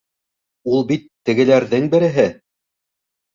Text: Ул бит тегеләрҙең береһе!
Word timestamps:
Ул 0.75 0.79
бит 0.91 1.05
тегеләрҙең 1.31 1.87
береһе! 1.93 2.25